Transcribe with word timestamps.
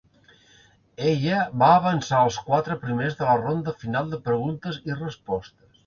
Ella 1.09 1.41
va 1.65 1.67
avançar 1.75 2.23
als 2.23 2.41
quatre 2.49 2.79
primers 2.87 3.21
de 3.23 3.31
la 3.31 3.39
ronda 3.45 3.79
final 3.87 4.13
de 4.17 4.25
preguntes 4.31 4.85
i 4.93 5.01
respostes. 5.03 5.75